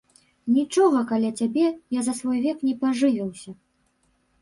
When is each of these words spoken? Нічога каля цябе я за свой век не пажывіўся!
Нічога 0.55 1.03
каля 1.11 1.29
цябе 1.43 1.67
я 1.99 2.07
за 2.09 2.17
свой 2.23 2.43
век 2.49 2.67
не 2.71 2.75
пажывіўся! 2.83 3.51